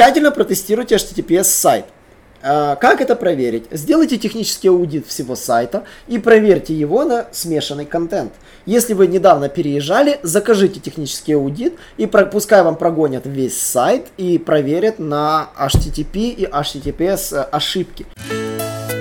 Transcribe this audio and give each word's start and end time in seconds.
Тщательно 0.00 0.30
протестируйте 0.30 0.94
HTTPS 0.94 1.44
сайт. 1.44 1.84
А, 2.42 2.76
как 2.76 3.02
это 3.02 3.14
проверить? 3.14 3.64
Сделайте 3.70 4.16
технический 4.16 4.68
аудит 4.68 5.06
всего 5.06 5.36
сайта 5.36 5.84
и 6.08 6.18
проверьте 6.18 6.72
его 6.72 7.04
на 7.04 7.26
смешанный 7.32 7.84
контент. 7.84 8.32
Если 8.64 8.94
вы 8.94 9.08
недавно 9.08 9.50
переезжали, 9.50 10.18
закажите 10.22 10.80
технический 10.80 11.34
аудит 11.34 11.74
и 11.98 12.06
пускай 12.06 12.62
вам 12.62 12.76
прогонят 12.76 13.26
весь 13.26 13.60
сайт 13.60 14.06
и 14.16 14.38
проверят 14.38 14.98
на 15.00 15.50
HTTP 15.60 16.30
и 16.30 16.46
HTTPS 16.46 17.36
э, 17.36 17.42
ошибки. 17.52 18.06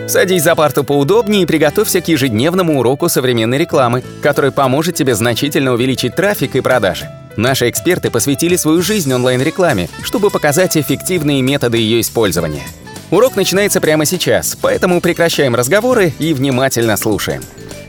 Садись 0.09 0.43
за 0.43 0.53
парту 0.53 0.83
поудобнее 0.83 1.43
и 1.43 1.45
приготовься 1.45 2.01
к 2.01 2.09
ежедневному 2.09 2.77
уроку 2.77 3.07
современной 3.07 3.57
рекламы, 3.57 4.03
который 4.21 4.51
поможет 4.51 4.95
тебе 4.95 5.15
значительно 5.15 5.71
увеличить 5.71 6.17
трафик 6.17 6.57
и 6.57 6.59
продажи. 6.59 7.09
Наши 7.39 7.69
эксперты 7.69 8.11
посвятили 8.11 8.57
свою 8.57 8.81
жизнь 8.81 9.13
онлайн-рекламе, 9.13 9.87
чтобы 10.03 10.29
показать 10.29 10.75
эффективные 10.75 11.41
методы 11.41 11.77
ее 11.77 12.01
использования. 12.01 12.67
Урок 13.11 13.37
начинается 13.37 13.79
прямо 13.79 14.03
сейчас, 14.03 14.57
поэтому 14.61 14.99
прекращаем 14.99 15.55
разговоры 15.55 16.11
и 16.19 16.33
внимательно 16.33 16.97
слушаем. 16.97 17.41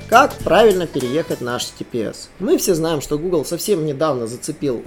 Как 0.09 0.34
правильно 0.34 0.87
переехать 0.87 1.41
на 1.41 1.57
HTTPS? 1.57 2.29
Мы 2.38 2.59
все 2.59 2.77
знаем, 2.77 3.01
что 3.01 3.19
Google 3.19 3.45
совсем 3.45 3.84
недавно 3.84 4.29
зацепил 4.29 4.84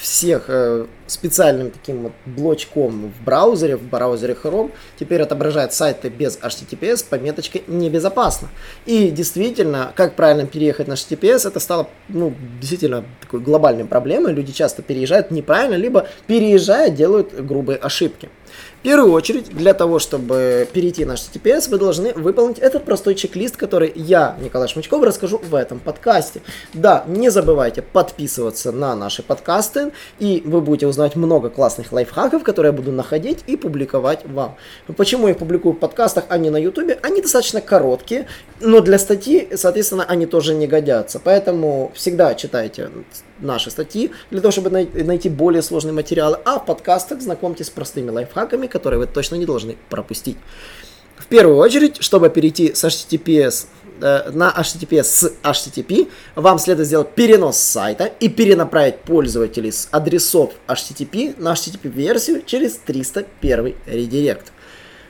всех 0.00 0.44
э, 0.46 0.86
специальным 1.08 1.72
таким 1.72 2.04
вот 2.04 2.12
блочком 2.24 3.12
в 3.12 3.24
браузере, 3.24 3.76
в 3.76 3.82
браузере 3.82 4.36
Chrome. 4.40 4.70
Теперь 4.98 5.22
отображает 5.22 5.72
сайты 5.72 6.08
без 6.08 6.38
HTTPS 6.38 7.04
пометочкой 7.08 7.64
«небезопасно». 7.66 8.48
И 8.84 9.10
действительно, 9.10 9.92
как 9.96 10.14
правильно 10.14 10.46
переехать 10.46 10.86
на 10.86 10.92
HTTPS, 10.92 11.48
это 11.48 11.58
стало 11.58 11.88
ну, 12.08 12.32
действительно 12.60 13.04
такой 13.20 13.40
глобальной 13.40 13.86
проблемой. 13.86 14.32
Люди 14.32 14.52
часто 14.52 14.82
переезжают 14.82 15.32
неправильно, 15.32 15.74
либо 15.74 16.06
переезжая 16.28 16.90
делают 16.90 17.34
грубые 17.34 17.78
ошибки. 17.78 18.28
В 18.80 18.82
первую 18.82 19.12
очередь, 19.12 19.48
для 19.48 19.74
того, 19.74 19.98
чтобы 19.98 20.68
перейти 20.72 21.04
на 21.04 21.12
HTTPS, 21.14 21.70
вы 21.70 21.78
должны 21.78 22.12
выполнить 22.14 22.58
этот 22.58 22.84
простой 22.84 23.16
чек-лист, 23.16 23.56
который 23.56 23.92
я, 23.96 24.36
Николай 24.40 24.68
Шмычков, 24.68 25.02
расскажу 25.02 25.38
в 25.38 25.54
этом 25.56 25.80
подкасте. 25.80 26.42
Да, 26.72 27.04
не 27.08 27.30
забывайте 27.30 27.82
подписываться 27.82 28.70
на 28.76 28.94
наши 28.94 29.22
подкасты, 29.22 29.92
и 30.18 30.42
вы 30.44 30.60
будете 30.60 30.86
узнавать 30.86 31.16
много 31.16 31.50
классных 31.50 31.92
лайфхаков, 31.92 32.44
которые 32.44 32.70
я 32.70 32.76
буду 32.76 32.92
находить 32.92 33.42
и 33.46 33.56
публиковать 33.56 34.24
вам. 34.26 34.56
Почему 34.96 35.26
я 35.26 35.32
их 35.32 35.38
публикую 35.38 35.74
в 35.74 35.78
подкастах, 35.78 36.24
а 36.28 36.38
не 36.38 36.50
на 36.50 36.58
ютубе? 36.58 36.98
Они 37.02 37.22
достаточно 37.22 37.60
короткие, 37.60 38.26
но 38.60 38.80
для 38.80 38.98
статьи, 38.98 39.48
соответственно, 39.54 40.04
они 40.04 40.26
тоже 40.26 40.54
не 40.54 40.66
годятся. 40.66 41.20
Поэтому 41.22 41.90
всегда 41.94 42.34
читайте 42.34 42.90
наши 43.40 43.70
статьи 43.70 44.12
для 44.30 44.40
того, 44.40 44.52
чтобы 44.52 44.70
найти 44.70 45.28
более 45.28 45.62
сложные 45.62 45.92
материалы, 45.92 46.38
а 46.44 46.58
в 46.58 46.66
подкастах 46.66 47.20
знакомьтесь 47.20 47.66
с 47.66 47.70
простыми 47.70 48.10
лайфхаками, 48.10 48.66
которые 48.66 49.00
вы 49.00 49.06
точно 49.06 49.36
не 49.36 49.46
должны 49.46 49.76
пропустить. 49.88 50.36
В 51.16 51.26
первую 51.28 51.56
очередь, 51.56 52.02
чтобы 52.02 52.28
перейти 52.28 52.74
с 52.74 52.84
HTTPS 52.84 53.68
э, 54.00 54.30
на 54.30 54.54
HTTPS 54.56 55.04
с 55.04 55.32
HTTP, 55.42 56.08
вам 56.34 56.58
следует 56.58 56.88
сделать 56.88 57.14
перенос 57.14 57.56
сайта 57.56 58.06
и 58.06 58.28
перенаправить 58.28 59.00
пользователей 59.00 59.72
с 59.72 59.88
адресов 59.90 60.52
HTTP 60.68 61.34
на 61.38 61.52
HTTP-версию 61.52 62.42
через 62.44 62.76
301 62.76 63.74
редирект. 63.86 64.52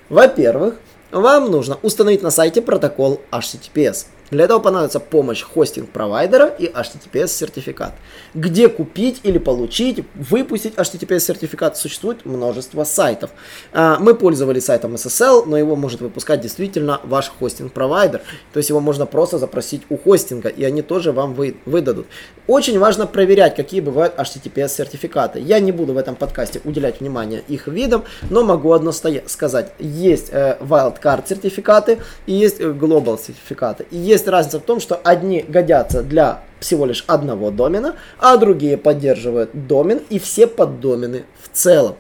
Во-первых, 0.09 0.77
вам 1.11 1.51
нужно 1.51 1.79
установить 1.83 2.23
на 2.23 2.31
сайте 2.31 2.63
протокол 2.63 3.21
HTTPS. 3.31 4.07
Для 4.31 4.45
этого 4.45 4.59
понадобится 4.59 4.99
помощь 4.99 5.43
хостинг-провайдера 5.43 6.53
и 6.59 6.67
HTTPS-сертификат. 6.67 7.93
Где 8.35 8.69
купить 8.69 9.21
или 9.23 9.39
получить, 9.39 10.05
выпустить 10.15 10.75
HTTPS-сертификат, 10.75 11.77
существует 11.77 12.25
множество 12.25 12.83
сайтов. 12.85 13.31
А, 13.73 13.99
мы 14.01 14.15
пользовались 14.15 14.65
сайтом 14.65 14.95
SSL, 14.95 15.45
но 15.47 15.57
его 15.57 15.77
может 15.77 16.01
выпускать 16.01 16.41
действительно 16.41 17.01
ваш 17.05 17.31
хостинг-провайдер. 17.39 18.23
То 18.53 18.57
есть 18.59 18.69
его 18.69 18.81
можно 18.81 19.07
просто 19.07 19.39
запросить 19.39 19.83
у 19.91 19.97
хостинга, 19.97 20.49
и 20.49 20.65
они 20.65 20.83
тоже 20.83 21.13
вам 21.13 21.35
вы, 21.35 21.57
выдадут. 21.65 22.07
Очень 22.49 22.79
важно 22.79 23.07
проверять, 23.07 23.55
какие 23.55 23.81
бывают 23.81 24.15
HTTPS-сертификаты. 24.17 25.39
Я 25.39 25.61
не 25.61 25.71
буду 25.71 25.93
в 25.93 25.99
этом 25.99 26.17
подкасте 26.17 26.61
уделять 26.65 27.01
внимание 27.01 27.45
их 27.47 27.69
видам, 27.69 28.05
но 28.31 28.43
могу 28.43 28.73
одно 28.73 28.91
сказать. 28.93 29.73
Есть 29.79 30.29
э, 30.33 30.57
wildcard 30.61 31.29
сертификаты 31.29 31.99
и 32.27 32.33
есть 32.33 32.61
э, 32.61 32.71
global 32.71 33.19
сертификаты. 33.19 33.87
И 33.91 33.97
есть 33.97 34.16
есть 34.17 34.29
разница 34.29 34.59
в 34.59 34.63
том, 34.63 34.81
что 34.81 34.97
одни 35.05 35.45
годятся 35.47 36.03
для 36.03 36.43
всего 36.61 36.87
лишь 36.87 37.05
одного 37.07 37.51
домена, 37.51 37.97
а 38.19 38.37
другие 38.37 38.77
поддерживают 38.77 39.51
домен 39.53 40.01
и 40.11 40.19
все 40.19 40.47
поддомены 40.47 41.25
в 41.43 41.55
целом. 41.57 41.97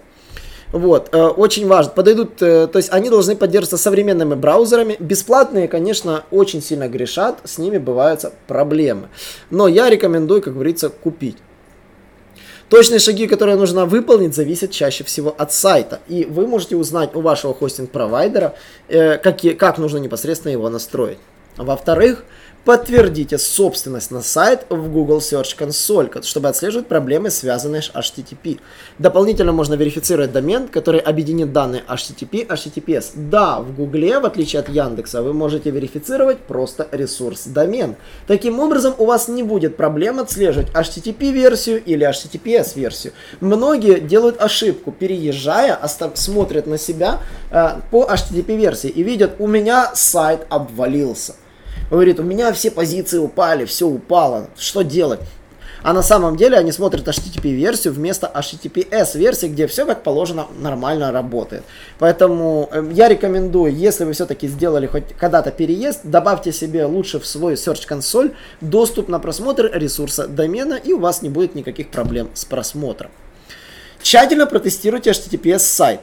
Вот, 0.72 1.10
э, 1.12 1.22
очень 1.22 1.66
важно. 1.68 1.92
Подойдут, 1.92 2.42
э, 2.42 2.66
то 2.66 2.78
есть 2.78 2.92
они 2.92 3.08
должны 3.08 3.36
поддерживаться 3.36 3.76
современными 3.76 4.34
браузерами. 4.34 4.96
Бесплатные, 4.98 5.68
конечно, 5.68 6.24
очень 6.30 6.60
сильно 6.60 6.88
грешат, 6.88 7.38
с 7.44 7.58
ними 7.58 7.78
бывают 7.78 8.24
проблемы. 8.48 9.08
Но 9.50 9.68
я 9.68 9.88
рекомендую, 9.88 10.42
как 10.42 10.54
говорится, 10.54 10.88
купить. 10.88 11.36
Точные 12.68 12.98
шаги, 12.98 13.28
которые 13.28 13.56
нужно 13.56 13.86
выполнить, 13.86 14.34
зависят 14.34 14.72
чаще 14.72 15.04
всего 15.04 15.32
от 15.38 15.52
сайта. 15.52 16.00
И 16.08 16.24
вы 16.24 16.48
можете 16.48 16.74
узнать 16.74 17.14
у 17.14 17.20
вашего 17.20 17.54
хостинг-провайдера, 17.54 18.54
э, 18.88 19.18
как, 19.18 19.36
как 19.56 19.78
нужно 19.78 19.98
непосредственно 19.98 20.52
его 20.52 20.68
настроить. 20.68 21.18
Во-вторых, 21.56 22.24
подтвердите 22.66 23.38
собственность 23.38 24.10
на 24.10 24.22
сайт 24.22 24.66
в 24.68 24.90
Google 24.90 25.18
Search 25.18 25.56
Console, 25.56 26.24
чтобы 26.24 26.48
отслеживать 26.48 26.88
проблемы, 26.88 27.30
связанные 27.30 27.80
с 27.80 27.90
HTTP. 27.90 28.58
Дополнительно 28.98 29.52
можно 29.52 29.74
верифицировать 29.74 30.32
домен, 30.32 30.66
который 30.66 30.98
объединит 30.98 31.52
данные 31.52 31.84
HTTP, 31.88 32.44
HTTPS. 32.44 33.12
Да, 33.14 33.60
в 33.60 33.72
Google, 33.76 34.20
в 34.20 34.26
отличие 34.26 34.58
от 34.58 34.68
Яндекса, 34.68 35.22
вы 35.22 35.32
можете 35.32 35.70
верифицировать 35.70 36.38
просто 36.38 36.88
ресурс 36.90 37.44
домен. 37.46 37.94
Таким 38.26 38.58
образом, 38.58 38.94
у 38.98 39.06
вас 39.06 39.28
не 39.28 39.44
будет 39.44 39.76
проблем 39.76 40.18
отслеживать 40.18 40.70
HTTP-версию 40.70 41.82
или 41.84 42.04
HTTPS-версию. 42.04 43.12
Многие 43.40 44.00
делают 44.00 44.42
ошибку, 44.42 44.90
переезжая, 44.90 45.78
смотрят 46.14 46.66
на 46.66 46.78
себя 46.78 47.20
э, 47.52 47.80
по 47.92 48.08
HTTP-версии 48.10 48.90
и 48.90 49.04
видят, 49.04 49.36
у 49.38 49.46
меня 49.46 49.92
сайт 49.94 50.46
обвалился 50.50 51.36
говорит, 51.90 52.20
у 52.20 52.22
меня 52.22 52.52
все 52.52 52.70
позиции 52.70 53.18
упали, 53.18 53.64
все 53.64 53.86
упало, 53.86 54.48
что 54.56 54.82
делать? 54.82 55.20
А 55.86 55.92
на 55.92 56.02
самом 56.02 56.36
деле 56.36 56.56
они 56.56 56.72
смотрят 56.72 57.06
HTTP-версию 57.06 57.92
вместо 57.92 58.26
HTTPS-версии, 58.26 59.46
где 59.46 59.68
все 59.68 59.86
как 59.86 60.02
положено 60.02 60.48
нормально 60.58 61.12
работает. 61.12 61.62
Поэтому 62.00 62.68
э, 62.72 62.90
я 62.92 63.08
рекомендую, 63.08 63.72
если 63.72 64.02
вы 64.02 64.12
все-таки 64.12 64.48
сделали 64.48 64.88
хоть 64.88 65.12
когда-то 65.16 65.52
переезд, 65.52 66.00
добавьте 66.02 66.50
себе 66.50 66.86
лучше 66.86 67.20
в 67.20 67.26
свой 67.26 67.54
Search 67.54 67.86
консоль 67.86 68.32
доступ 68.60 69.08
на 69.08 69.20
просмотр 69.20 69.70
ресурса 69.72 70.26
домена, 70.26 70.74
и 70.74 70.92
у 70.92 70.98
вас 70.98 71.22
не 71.22 71.28
будет 71.28 71.54
никаких 71.54 71.90
проблем 71.90 72.30
с 72.34 72.44
просмотром. 72.44 73.12
Тщательно 74.02 74.46
протестируйте 74.46 75.10
HTTPS 75.10 75.60
сайт. 75.60 76.00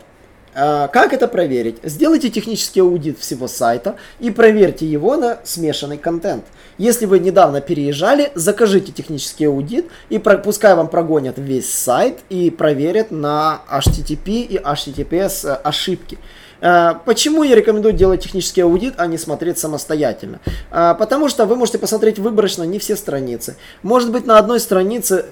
А, 0.55 0.87
как 0.87 1.13
это 1.13 1.27
проверить? 1.27 1.77
Сделайте 1.83 2.29
технический 2.29 2.81
аудит 2.81 3.19
всего 3.19 3.47
сайта 3.47 3.95
и 4.19 4.29
проверьте 4.29 4.85
его 4.85 5.15
на 5.15 5.39
смешанный 5.43 5.97
контент. 5.97 6.45
Если 6.77 7.05
вы 7.05 7.19
недавно 7.19 7.61
переезжали, 7.61 8.31
закажите 8.35 8.91
технический 8.91 9.45
аудит 9.45 9.89
и 10.09 10.19
пускай 10.19 10.75
вам 10.75 10.87
прогонят 10.87 11.37
весь 11.37 11.73
сайт 11.73 12.19
и 12.29 12.49
проверят 12.49 13.11
на 13.11 13.61
HTTP 13.69 14.41
и 14.41 14.57
HTTPS 14.57 15.47
э, 15.47 15.53
ошибки. 15.63 16.17
Э, 16.63 16.93
почему 17.05 17.43
я 17.43 17.55
рекомендую 17.55 17.93
делать 17.93 18.23
технический 18.23 18.61
аудит, 18.61 18.93
а 18.97 19.05
не 19.07 19.17
смотреть 19.17 19.59
самостоятельно? 19.59 20.39
Э, 20.71 20.95
потому 20.97 21.27
что 21.27 21.45
вы 21.45 21.57
можете 21.57 21.77
посмотреть 21.77 22.19
выборочно 22.19 22.63
не 22.63 22.79
все 22.79 22.95
страницы. 22.95 23.57
Может 23.83 24.11
быть 24.11 24.25
на 24.25 24.39
одной 24.39 24.61
странице 24.61 25.25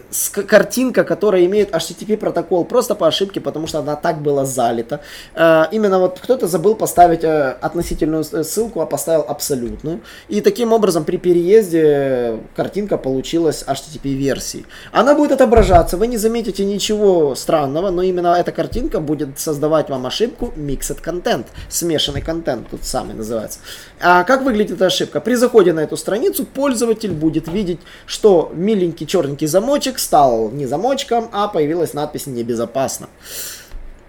картинка, 0.46 1.06
которая 1.06 1.46
имеет 1.46 1.72
HTTP 1.72 2.18
протокол 2.18 2.66
просто 2.66 2.96
по 2.96 3.08
ошибке, 3.08 3.40
потому 3.40 3.68
что 3.68 3.80
она 3.80 3.96
так 3.96 4.22
была 4.22 4.46
залита. 4.46 5.00
Э, 5.34 5.64
именно 5.72 6.00
вот 6.00 6.20
кто-то 6.20 6.48
забыл 6.48 6.76
поставить 6.76 7.24
относительную 7.24 8.26
ссылку, 8.26 8.82
а 8.82 8.86
поставил 8.86 9.24
абсолютную. 9.28 10.02
И 10.28 10.42
таким 10.42 10.74
образом 10.74 11.06
при 11.06 11.16
переезде 11.16 12.40
картинка 12.56 12.98
получилась 12.98 13.64
HTTP 13.66 14.14
версии. 14.14 14.66
Она 14.92 15.16
будет 15.16 15.32
отображаться, 15.32 15.96
вы 15.96 16.08
не 16.08 16.18
заметите 16.18 16.66
ничего 16.66 17.36
странного, 17.36 17.90
но 17.90 18.02
именно 18.02 18.36
эта 18.38 18.52
картинка 18.52 19.00
будет 19.00 19.40
создавать 19.40 19.90
вам 19.90 20.06
ошибку 20.06 20.52
Mixed 20.58 21.02
Content 21.02 21.21
контент, 21.22 21.48
смешанный 21.70 22.22
контент 22.22 22.68
тут 22.70 22.84
самый 22.84 23.14
называется. 23.14 23.60
А 24.00 24.24
как 24.24 24.42
выглядит 24.42 24.78
эта 24.78 24.88
ошибка? 24.88 25.22
При 25.22 25.36
заходе 25.36 25.74
на 25.74 25.82
эту 25.82 25.98
страницу 25.98 26.46
пользователь 26.46 27.12
будет 27.12 27.48
видеть, 27.48 27.80
что 28.06 28.52
миленький 28.54 29.06
черненький 29.06 29.48
замочек 29.48 30.00
стал 30.00 30.50
не 30.50 30.66
замочком, 30.66 31.30
а 31.32 31.48
появилась 31.48 31.94
надпись 31.94 32.26
«Небезопасно». 32.26 33.08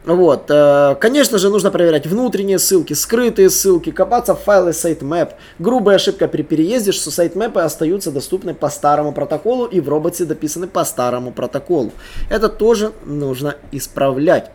Вот, 0.04 0.46
э, 0.48 0.96
конечно 1.00 1.38
же, 1.38 1.48
нужно 1.48 1.70
проверять 1.70 2.08
внутренние 2.08 2.58
ссылки, 2.58 2.92
скрытые 2.92 3.50
ссылки, 3.50 3.92
копаться 3.92 4.34
в 4.34 4.40
файлы 4.40 4.70
sitemap. 4.70 5.34
Грубая 5.60 5.94
ошибка 5.94 6.26
при 6.26 6.42
переезде, 6.42 6.90
что 6.90 7.12
сайтмэпы 7.12 7.60
остаются 7.60 8.10
доступны 8.10 8.52
по 8.52 8.68
старому 8.68 9.12
протоколу 9.12 9.66
и 9.66 9.78
в 9.80 9.88
роботе 9.88 10.24
дописаны 10.24 10.66
по 10.66 10.84
старому 10.84 11.30
протоколу. 11.30 11.92
Это 12.30 12.48
тоже 12.48 12.90
нужно 13.04 13.54
исправлять. 13.70 14.50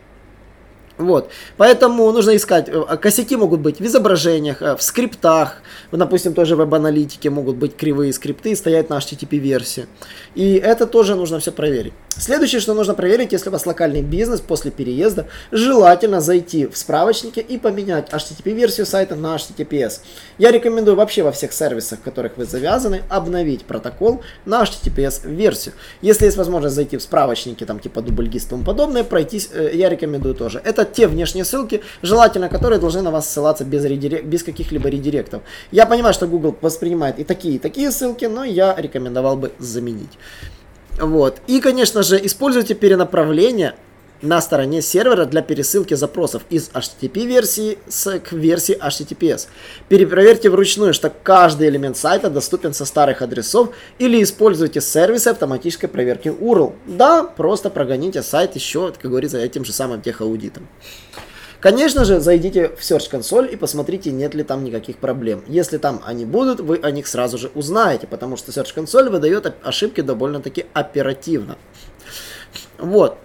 Вот. 0.98 1.30
Поэтому 1.56 2.12
нужно 2.12 2.36
искать. 2.36 2.68
Э, 2.68 2.96
косяки 2.96 3.36
могут 3.36 3.60
быть 3.60 3.80
в 3.80 3.86
изображениях, 3.86 4.62
э, 4.62 4.76
в 4.76 4.82
скриптах. 4.82 5.62
Допустим, 5.92 6.34
тоже 6.34 6.56
в 6.56 6.58
веб-аналитике 6.58 7.30
могут 7.30 7.56
быть 7.56 7.76
кривые 7.76 8.12
скрипты, 8.12 8.56
стоять 8.56 8.90
на 8.90 8.98
HTTP-версии. 8.98 9.86
И 10.34 10.54
это 10.54 10.86
тоже 10.86 11.14
нужно 11.14 11.38
все 11.38 11.52
проверить. 11.52 11.92
Следующее, 12.18 12.60
что 12.60 12.74
нужно 12.74 12.94
проверить, 12.94 13.30
если 13.32 13.48
у 13.48 13.52
вас 13.52 13.64
локальный 13.64 14.02
бизнес 14.02 14.40
после 14.40 14.72
переезда, 14.72 15.26
желательно 15.52 16.20
зайти 16.20 16.66
в 16.66 16.76
справочники 16.76 17.38
и 17.38 17.58
поменять 17.58 18.10
HTTP-версию 18.10 18.86
сайта 18.86 19.14
на 19.14 19.36
HTTPS. 19.36 20.00
Я 20.36 20.50
рекомендую 20.50 20.96
вообще 20.96 21.22
во 21.22 21.30
всех 21.30 21.52
сервисах, 21.52 22.00
в 22.00 22.02
которых 22.02 22.36
вы 22.36 22.44
завязаны, 22.44 23.02
обновить 23.08 23.64
протокол 23.64 24.22
на 24.44 24.64
HTTPS-версию. 24.64 25.74
Если 26.02 26.24
есть 26.24 26.36
возможность 26.36 26.74
зайти 26.74 26.96
в 26.96 27.02
справочники, 27.02 27.64
там 27.64 27.78
типа 27.78 28.00
DoubleGIS 28.00 28.46
и 28.46 28.50
тому 28.50 28.64
подобное, 28.64 29.04
пройтись, 29.04 29.50
э, 29.52 29.70
я 29.74 29.88
рекомендую 29.88 30.34
тоже. 30.34 30.60
Это 30.64 30.84
те 30.84 31.06
внешние 31.06 31.44
ссылки, 31.44 31.82
желательно 32.02 32.48
которые 32.48 32.80
должны 32.80 33.02
на 33.02 33.12
вас 33.12 33.30
ссылаться 33.30 33.64
без, 33.64 33.84
редирек, 33.84 34.24
без 34.24 34.42
каких-либо 34.42 34.88
редиректов. 34.88 35.42
Я 35.70 35.86
понимаю, 35.86 36.14
что 36.14 36.26
Google 36.26 36.56
воспринимает 36.60 37.20
и 37.20 37.24
такие, 37.24 37.54
и 37.54 37.58
такие 37.58 37.92
ссылки, 37.92 38.24
но 38.24 38.42
я 38.42 38.74
рекомендовал 38.76 39.36
бы 39.36 39.52
заменить. 39.60 40.18
Вот. 40.98 41.40
И, 41.46 41.60
конечно 41.60 42.02
же, 42.02 42.24
используйте 42.24 42.74
перенаправление 42.74 43.74
на 44.20 44.40
стороне 44.40 44.82
сервера 44.82 45.26
для 45.26 45.42
пересылки 45.42 45.94
запросов 45.94 46.42
из 46.50 46.70
HTTP 46.70 47.24
версии 47.24 47.78
к 48.18 48.32
версии 48.32 48.76
HTTPS. 48.76 49.46
Перепроверьте 49.88 50.50
вручную, 50.50 50.92
что 50.92 51.10
каждый 51.10 51.68
элемент 51.68 51.96
сайта 51.96 52.28
доступен 52.28 52.74
со 52.74 52.84
старых 52.84 53.22
адресов 53.22 53.70
или 53.98 54.22
используйте 54.22 54.80
сервисы 54.80 55.28
автоматической 55.28 55.88
проверки 55.88 56.28
URL. 56.28 56.74
Да, 56.86 57.22
просто 57.22 57.70
прогоните 57.70 58.22
сайт 58.22 58.56
еще, 58.56 58.92
как 58.92 59.10
говорится, 59.10 59.38
этим 59.38 59.64
же 59.64 59.72
самым 59.72 60.02
техаудитом. 60.02 60.66
Конечно 61.60 62.04
же, 62.04 62.20
зайдите 62.20 62.68
в 62.68 62.80
Search 62.80 63.10
консоль 63.10 63.52
и 63.52 63.56
посмотрите, 63.56 64.12
нет 64.12 64.34
ли 64.34 64.44
там 64.44 64.62
никаких 64.62 64.98
проблем. 64.98 65.42
Если 65.48 65.78
там 65.78 66.00
они 66.04 66.24
будут, 66.24 66.60
вы 66.60 66.76
о 66.76 66.92
них 66.92 67.08
сразу 67.08 67.36
же 67.36 67.50
узнаете, 67.54 68.06
потому 68.06 68.36
что 68.36 68.52
Search 68.52 68.72
консоль 68.72 69.08
выдает 69.08 69.52
ошибки 69.62 70.00
довольно-таки 70.00 70.66
оперативно. 70.72 71.58
Вот. 72.78 73.18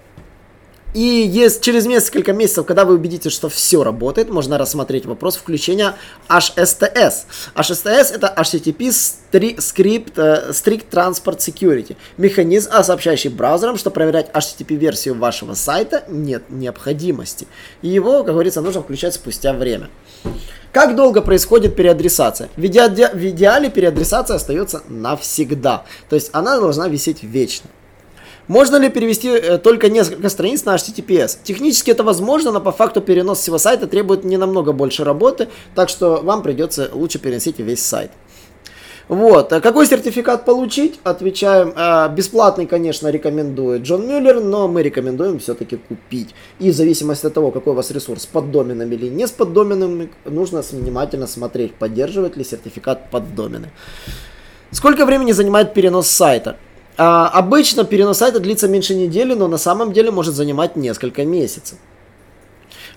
И 0.93 0.99
есть, 0.99 1.61
через 1.61 1.87
несколько 1.87 2.33
месяцев, 2.33 2.67
когда 2.67 2.85
вы 2.85 2.93
убедитесь, 2.93 3.31
что 3.31 3.49
все 3.49 3.83
работает, 3.83 4.29
можно 4.29 4.59
рассмотреть 4.59 5.05
вопрос 5.05 5.37
включения 5.37 5.95
HSTS. 6.29 7.25
HSTS 7.55 8.13
это 8.13 8.31
HTTP 8.37 8.89
Script, 9.31 10.13
uh, 10.13 10.51
Strict 10.51 10.85
Transport 10.91 11.39
Security. 11.39 11.95
Механизм, 12.17 12.69
сообщающий 12.83 13.31
браузерам, 13.31 13.77
что 13.77 13.89
проверять 13.89 14.29
HTTP-версию 14.33 15.15
вашего 15.15 15.55
сайта 15.55 16.03
нет 16.09 16.43
необходимости. 16.49 17.47
И 17.81 17.87
его, 17.87 18.23
как 18.23 18.33
говорится, 18.33 18.61
нужно 18.61 18.83
включать 18.83 19.15
спустя 19.15 19.53
время. 19.53 19.89
Как 20.71 20.95
долго 20.95 21.21
происходит 21.21 21.75
переадресация? 21.75 22.49
В, 22.55 22.63
иде- 22.63 23.15
в 23.15 23.29
идеале 23.29 23.69
переадресация 23.69 24.35
остается 24.35 24.83
навсегда. 24.87 25.85
То 26.09 26.15
есть 26.15 26.29
она 26.33 26.59
должна 26.59 26.87
висеть 26.87 27.23
вечно. 27.23 27.69
Можно 28.47 28.75
ли 28.75 28.89
перевести 28.89 29.29
э, 29.29 29.57
только 29.57 29.89
несколько 29.89 30.29
страниц 30.29 30.65
на 30.65 30.75
HTTPS? 30.75 31.37
Технически 31.43 31.91
это 31.91 32.03
возможно, 32.03 32.51
но 32.51 32.59
по 32.59 32.71
факту 32.71 33.01
перенос 33.01 33.39
всего 33.39 33.57
сайта 33.57 33.87
требует 33.87 34.25
не 34.25 34.37
намного 34.37 34.73
больше 34.73 35.03
работы, 35.03 35.47
так 35.75 35.89
что 35.89 36.21
вам 36.21 36.43
придется 36.43 36.89
лучше 36.93 37.19
переносить 37.19 37.59
весь 37.59 37.83
сайт. 37.83 38.11
Вот. 39.07 39.51
А 39.51 39.61
какой 39.61 39.85
сертификат 39.85 40.45
получить? 40.45 40.99
Отвечаем. 41.03 41.73
А, 41.75 42.07
бесплатный, 42.07 42.65
конечно, 42.65 43.09
рекомендует 43.09 43.83
Джон 43.83 44.07
Мюллер, 44.07 44.41
но 44.41 44.67
мы 44.67 44.81
рекомендуем 44.81 45.39
все-таки 45.39 45.77
купить. 45.77 46.33
И 46.59 46.71
в 46.71 46.75
зависимости 46.75 47.25
от 47.25 47.33
того, 47.33 47.51
какой 47.51 47.73
у 47.73 47.75
вас 47.75 47.91
ресурс, 47.91 48.25
под 48.25 48.51
доменом 48.51 48.91
или 48.91 49.07
не 49.07 49.27
с 49.27 49.31
поддоменом, 49.31 50.09
нужно 50.25 50.61
внимательно 50.61 51.27
смотреть, 51.27 51.75
поддерживает 51.75 52.37
ли 52.37 52.43
сертификат 52.43 53.09
поддомены. 53.09 53.71
Сколько 54.71 55.05
времени 55.05 55.33
занимает 55.33 55.73
перенос 55.73 56.07
сайта? 56.07 56.57
А, 56.97 57.27
обычно 57.29 57.83
перенос 57.83 58.19
сайта 58.19 58.39
длится 58.39 58.67
меньше 58.67 58.95
недели, 58.95 59.33
но 59.33 59.47
на 59.47 59.57
самом 59.57 59.93
деле 59.93 60.11
может 60.11 60.35
занимать 60.35 60.75
несколько 60.75 61.25
месяцев. 61.25 61.77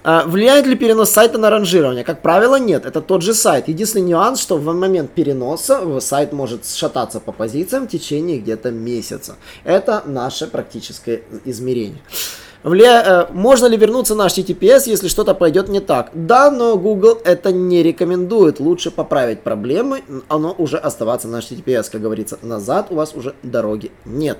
А, 0.04 0.24
влияет 0.24 0.66
ли 0.66 0.76
перенос 0.76 1.10
сайта 1.10 1.38
на 1.38 1.50
ранжирование? 1.50 2.04
Как 2.04 2.22
правило, 2.22 2.60
нет. 2.60 2.86
Это 2.86 3.00
тот 3.00 3.22
же 3.22 3.34
сайт. 3.34 3.68
Единственный 3.68 4.02
нюанс, 4.02 4.40
что 4.40 4.56
в 4.56 4.64
момент 4.72 5.10
переноса 5.10 6.00
сайт 6.00 6.32
может 6.32 6.66
шататься 6.66 7.18
по 7.18 7.32
позициям 7.32 7.88
в 7.88 7.90
течение 7.90 8.38
где-то 8.38 8.70
месяца. 8.70 9.36
Это 9.64 10.02
наше 10.06 10.46
практическое 10.46 11.22
измерение. 11.44 11.98
Вля... 12.66 13.02
Э, 13.06 13.32
можно 13.32 13.66
ли 13.66 13.76
вернуться 13.76 14.16
на 14.16 14.26
HTTPS, 14.26 14.90
если 14.90 15.06
что-то 15.06 15.34
пойдет 15.34 15.68
не 15.68 15.78
так? 15.78 16.10
Да, 16.14 16.50
но 16.50 16.76
Google 16.76 17.16
это 17.24 17.52
не 17.52 17.84
рекомендует. 17.84 18.58
Лучше 18.58 18.90
поправить 18.90 19.42
проблемы, 19.42 20.02
оно 20.26 20.52
уже 20.58 20.76
оставаться 20.76 21.28
на 21.28 21.36
HTTPS, 21.36 21.92
как 21.92 22.00
говорится, 22.00 22.38
назад 22.42 22.88
у 22.90 22.96
вас 22.96 23.14
уже 23.14 23.34
дороги 23.44 23.92
нет. 24.04 24.38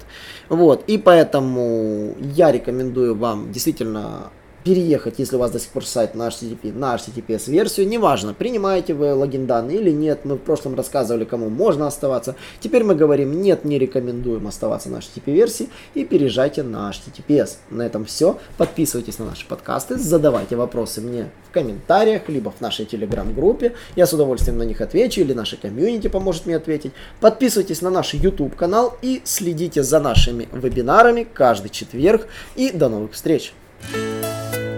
Вот, 0.49 0.83
и 0.89 0.99
поэтому 0.99 2.17
я 2.19 2.51
рекомендую 2.51 3.15
вам 3.15 3.53
действительно 3.53 4.33
переехать, 4.67 5.15
если 5.19 5.37
у 5.37 5.39
вас 5.39 5.53
до 5.53 5.61
сих 5.61 5.69
пор 5.69 5.87
сайт 5.87 6.17
на 6.17 6.27
HTTP, 6.27 6.77
на 6.77 6.97
HTTPS 6.97 7.49
версию, 7.49 7.87
неважно, 7.87 8.35
принимаете 8.35 8.95
вы 8.95 9.15
логин 9.15 9.47
данные 9.47 9.79
или 9.79 9.93
нет, 9.93 10.25
мы 10.25 10.35
в 10.35 10.41
прошлом 10.41 10.75
рассказывали, 10.75 11.25
кому 11.25 11.49
можно 11.51 11.87
оставаться, 11.87 12.35
теперь 12.59 12.83
мы 12.83 12.97
говорим, 12.97 13.41
нет, 13.41 13.65
не 13.65 13.79
рекомендуем 13.79 14.49
оставаться 14.49 14.89
на 14.89 14.97
HTTP 14.97 15.33
версии 15.33 15.69
и 15.95 16.05
переезжайте 16.05 16.65
на 16.65 16.91
HTTPS. 16.91 17.59
На 17.71 17.83
этом 17.83 18.05
все, 18.07 18.41
подписывайтесь 18.59 19.21
на 19.21 19.27
наши 19.27 19.47
подкасты, 19.47 19.99
задавайте 19.99 20.57
вопросы 20.57 21.01
мне 21.01 21.31
в 21.49 21.53
комментариях, 21.53 22.29
либо 22.29 22.51
в 22.51 22.61
нашей 22.61 22.87
телеграм-группе, 22.87 23.75
я 23.95 24.05
с 24.05 24.13
удовольствием 24.13 24.59
на 24.59 24.65
них 24.65 24.81
отвечу, 24.81 25.21
или 25.21 25.33
наша 25.33 25.57
комьюнити 25.57 26.09
поможет 26.09 26.47
мне 26.47 26.57
ответить. 26.57 26.91
Подписывайтесь 27.21 27.83
на 27.83 27.91
наш 27.91 28.15
YouTube 28.15 28.57
канал 28.57 28.97
и 29.01 29.23
следите 29.23 29.85
за 29.85 30.01
нашими 30.01 30.49
вебинарами 30.53 31.25
каждый 31.33 31.69
четверг 31.69 32.27
и 32.57 32.73
до 32.73 32.89
новых 32.89 33.13
встреч! 33.13 33.55